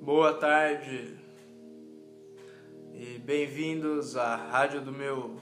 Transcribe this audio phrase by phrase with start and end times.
[0.00, 1.16] Boa tarde
[2.94, 5.41] e bem-vindos à rádio do meu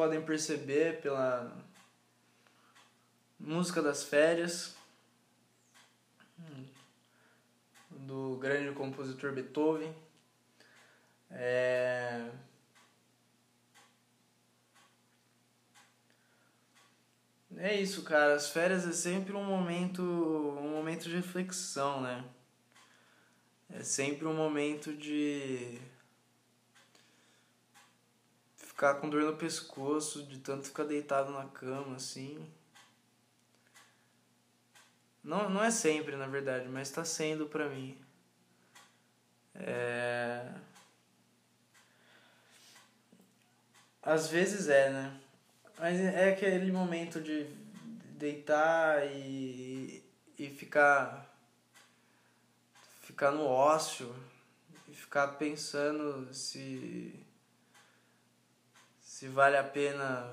[0.00, 1.54] podem perceber pela
[3.38, 4.74] música das férias
[7.90, 9.94] do grande compositor Beethoven.
[11.30, 12.30] É...
[17.58, 18.36] É isso, cara.
[18.36, 22.24] As férias é sempre um momento, um momento de reflexão, né?
[23.68, 25.78] É sempre um momento de
[28.80, 32.50] ficar com dor no pescoço, de tanto ficar deitado na cama, assim.
[35.22, 37.98] Não, não é sempre, na verdade, mas está sendo pra mim.
[39.54, 40.50] É...
[44.02, 45.20] Às vezes é, né?
[45.78, 47.44] Mas é aquele momento de
[48.16, 50.02] deitar e,
[50.38, 51.30] e ficar
[53.02, 54.14] ficar no ócio
[54.88, 57.28] e ficar pensando se
[59.20, 60.32] se vale a pena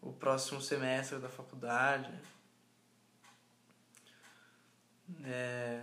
[0.00, 2.10] o próximo semestre da faculdade.
[5.22, 5.82] É...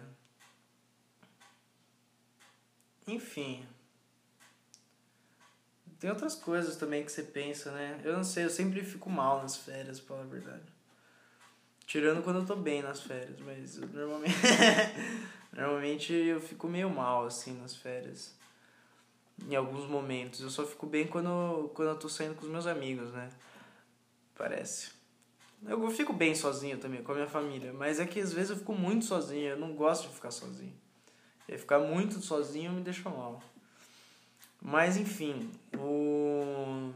[3.06, 3.64] Enfim.
[6.00, 8.02] Tem outras coisas também que você pensa, né?
[8.04, 10.74] Eu não sei, eu sempre fico mal nas férias, pra falar a verdade.
[11.86, 14.34] Tirando quando eu tô bem nas férias, mas normalmente.
[15.54, 18.34] normalmente eu fico meio mal, assim, nas férias.
[19.48, 20.42] Em alguns momentos.
[20.42, 23.30] Eu só fico bem quando, quando eu tô saindo com os meus amigos, né?
[24.36, 24.92] Parece.
[25.68, 27.74] Eu fico bem sozinho também, com a minha família.
[27.74, 29.50] Mas é que às vezes eu fico muito sozinho.
[29.50, 30.74] Eu não gosto de ficar sozinho.
[31.48, 33.42] E ficar muito sozinho me deixa mal.
[34.62, 36.92] Mas enfim, o...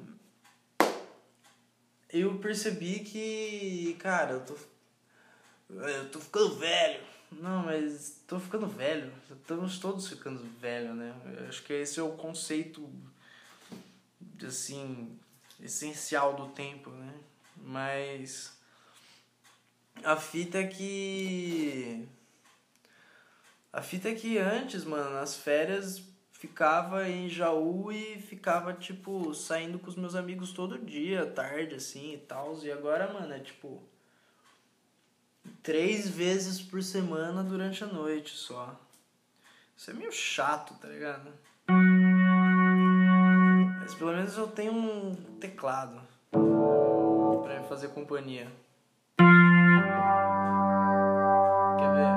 [2.12, 4.56] eu percebi que, cara, eu tô.
[5.70, 7.00] Eu tô ficando velho.
[7.32, 9.12] Não, mas tô ficando velho.
[9.30, 11.14] Estamos todos ficando velho, né?
[11.38, 12.90] Eu acho que esse é o conceito,
[14.46, 15.18] assim,
[15.62, 17.14] essencial do tempo, né?
[17.56, 18.58] Mas
[20.04, 22.08] a fita é que.
[23.72, 26.02] A fita é que antes, mano, nas férias
[26.32, 32.14] ficava em Jaú e ficava, tipo, saindo com os meus amigos todo dia, tarde, assim
[32.14, 32.58] e tal.
[32.64, 33.84] E agora, mano, é tipo.
[35.70, 38.76] Três vezes por semana durante a noite só.
[39.78, 41.32] Isso é meio chato, tá ligado?
[43.80, 48.52] Mas pelo menos eu tenho um teclado pra me fazer companhia.
[51.78, 52.16] Quer ver?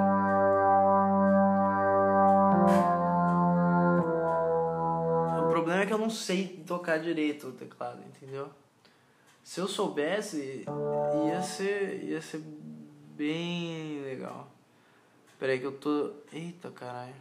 [5.45, 8.49] O problema é que eu não sei tocar direito o teclado, entendeu?
[9.45, 10.65] Se eu soubesse,
[11.27, 12.43] ia ser, ia ser
[13.17, 14.51] bem legal.
[15.39, 16.13] Pera aí que eu tô...
[16.33, 17.15] Eita, caralho.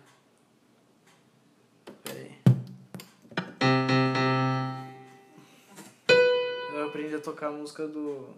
[2.03, 2.41] Pera aí.
[6.73, 8.29] Eu aprendi a tocar a música do...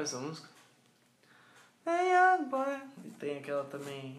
[0.00, 0.48] Sabe essa música?
[2.48, 2.80] Boy.
[3.04, 4.18] E tem aquela também.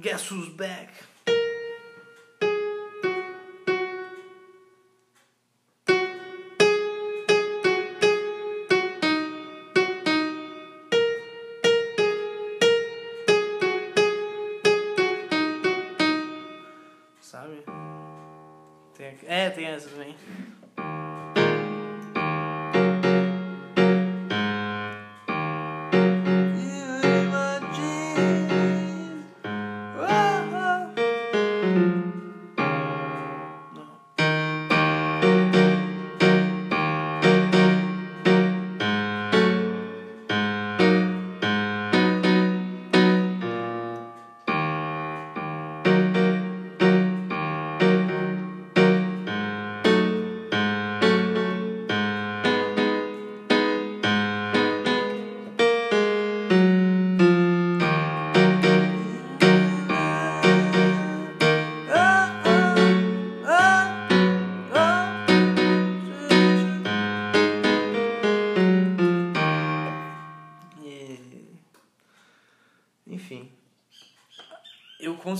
[0.00, 0.92] Guess who's back?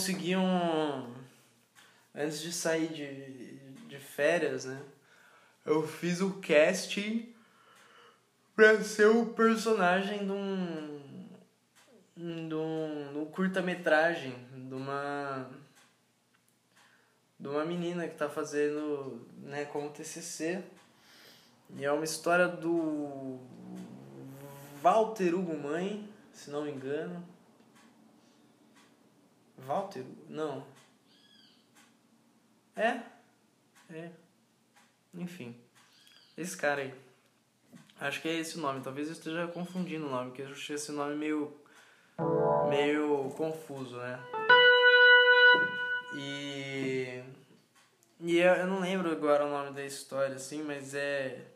[0.01, 1.15] Eu consegui um.
[2.15, 3.55] Antes de sair de,
[3.87, 4.81] de férias, né?
[5.65, 7.29] Eu fiz o casting
[8.57, 11.29] pra ser o personagem de um.
[12.17, 15.51] de um, um curta-metragem de uma.
[17.39, 20.65] de uma menina que tá fazendo, né, como TCC.
[21.77, 23.39] E é uma história do
[24.83, 27.23] Walter Hugo Mãe, se não me engano.
[29.67, 30.05] Walter?
[30.29, 30.65] Não.
[32.77, 33.01] É?
[33.91, 34.11] É.
[35.15, 35.55] Enfim.
[36.37, 36.95] Esse cara aí.
[38.01, 38.81] Acho que é esse o nome.
[38.81, 41.55] Talvez eu esteja confundindo o nome, porque eu achei esse nome meio.
[42.69, 44.19] meio confuso, né?
[46.17, 47.23] E.
[48.23, 51.47] E eu, eu não lembro agora o nome da história, assim, mas é.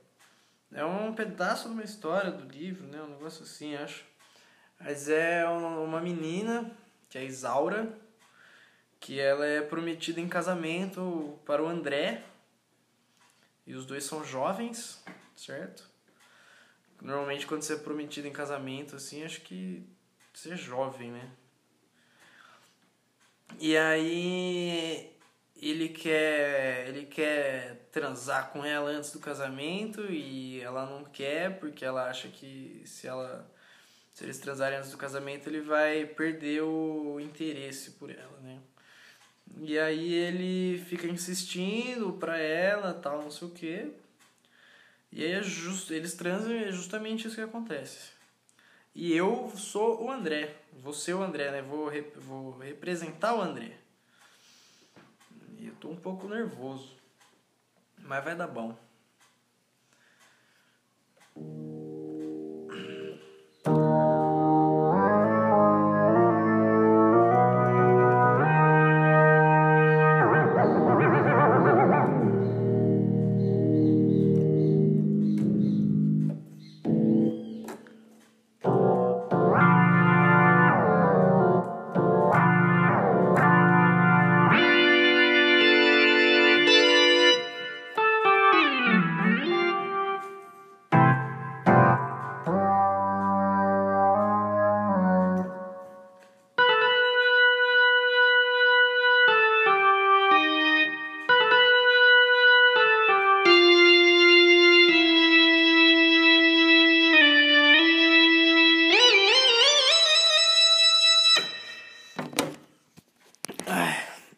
[0.72, 3.00] É um pedaço de uma história do livro, né?
[3.00, 4.04] Um negócio assim, acho.
[4.80, 6.68] Mas é um- uma menina,
[7.14, 7.96] que é Isaura,
[8.98, 12.24] que ela é prometida em casamento para o André.
[13.64, 15.00] E os dois são jovens,
[15.36, 15.88] certo?
[17.00, 19.88] Normalmente quando você é prometido em casamento, assim, acho que
[20.32, 21.30] você é jovem, né?
[23.60, 25.16] E aí
[25.54, 31.84] ele quer ele quer transar com ela antes do casamento e ela não quer porque
[31.84, 33.48] ela acha que se ela
[34.14, 38.60] se eles transarem antes do casamento ele vai perder o interesse por ela, né?
[39.60, 43.92] E aí ele fica insistindo pra ela, tal, não sei o quê.
[45.10, 48.12] E aí é just, eles transam e é justamente isso que acontece.
[48.94, 51.62] E eu sou o André, vou ser o André, né?
[51.62, 53.76] Vou, rep- vou representar o André.
[55.58, 56.96] E eu tô um pouco nervoso.
[57.98, 58.76] Mas vai dar bom.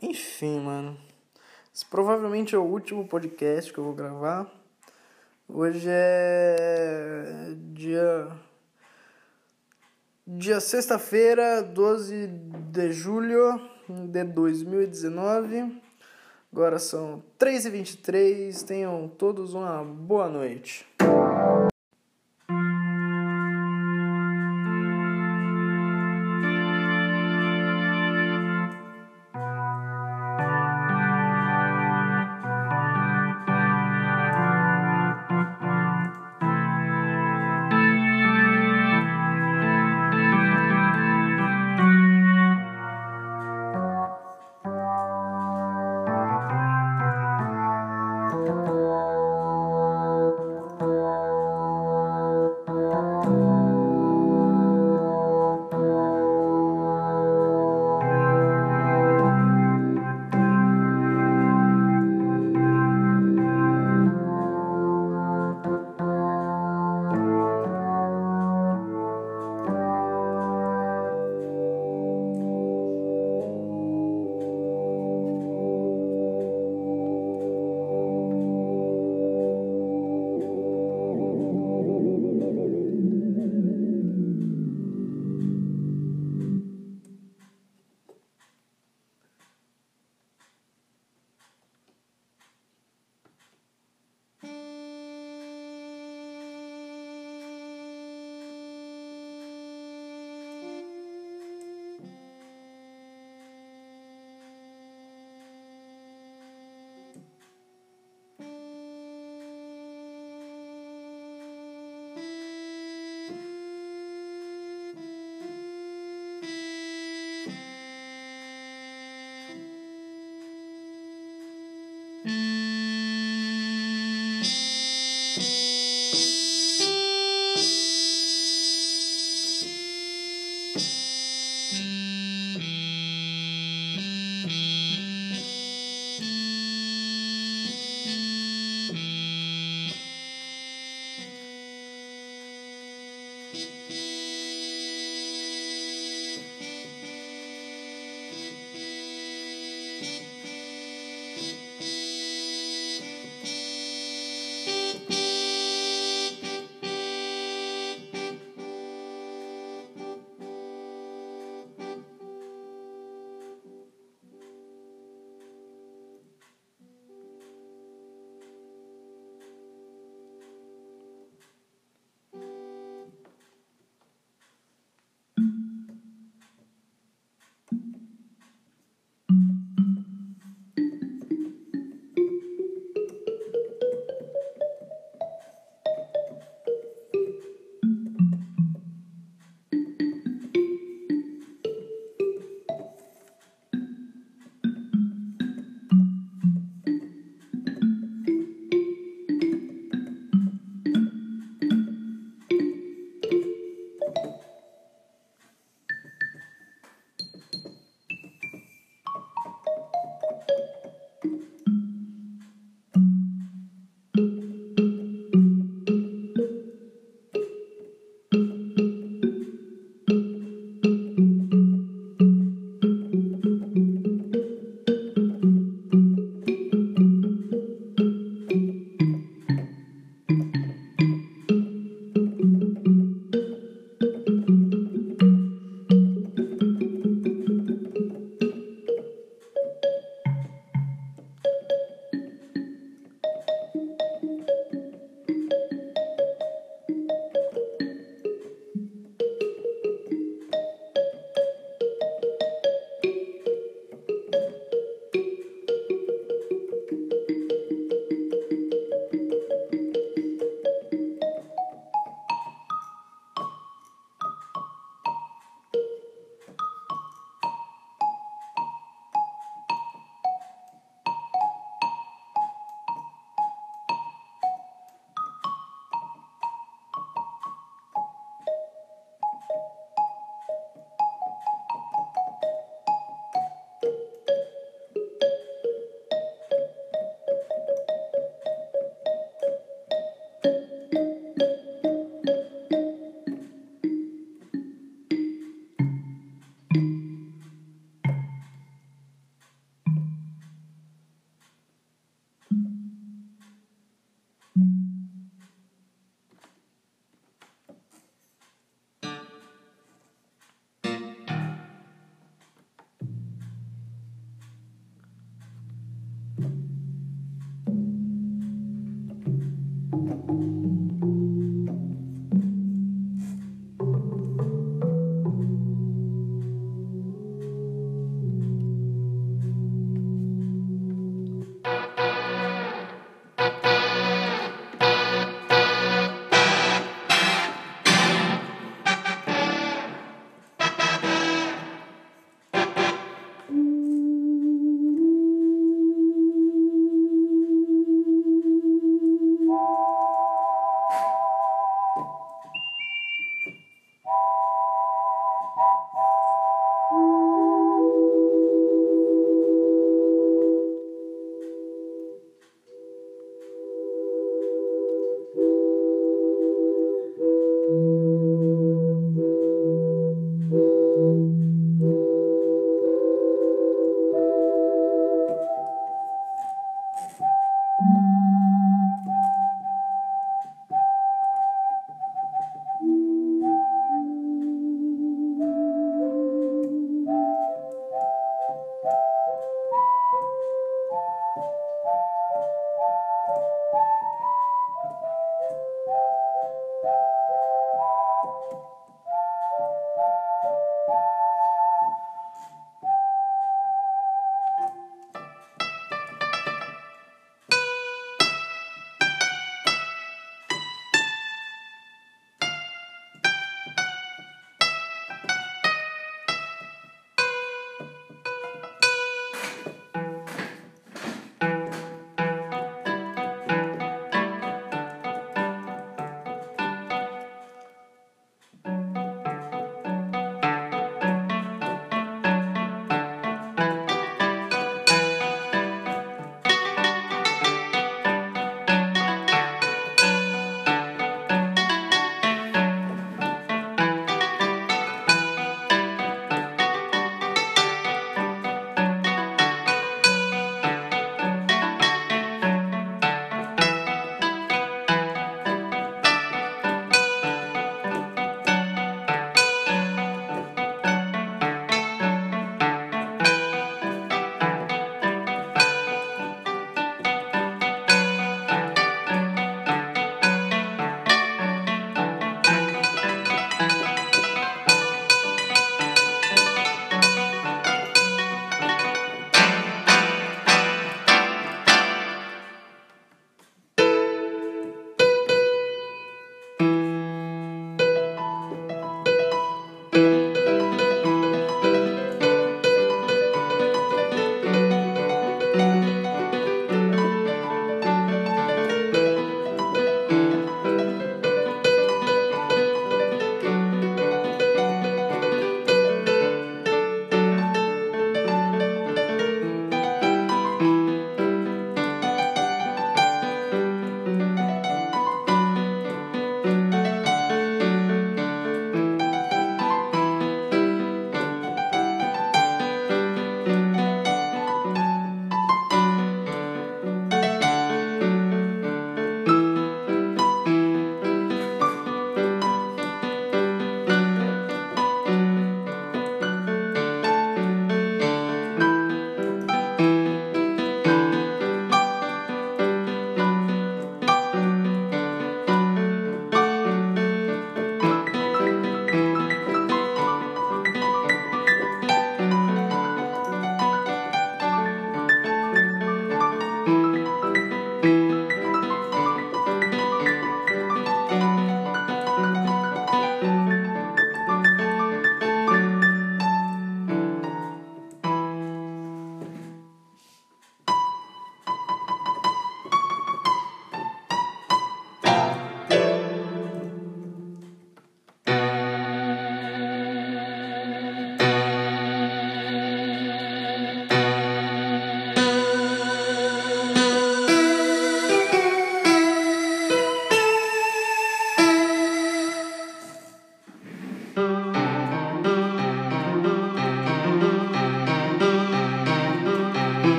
[0.00, 0.96] Enfim, mano.
[1.74, 4.50] Esse provavelmente é o último podcast que eu vou gravar.
[5.48, 8.28] Hoje é dia.
[10.26, 15.80] Dia sexta-feira, 12 de julho de 2019.
[16.52, 18.64] Agora são 3h23.
[18.64, 20.84] Tenham todos uma boa noite.